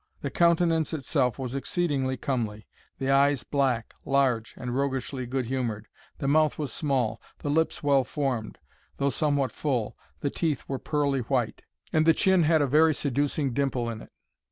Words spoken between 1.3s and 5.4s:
was exceedingly comely the eyes black, large, and roguishly